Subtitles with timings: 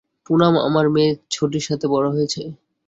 [0.25, 2.41] পুনাম আমার মেয়ে ছোটির সাথে বড় হয়েছে।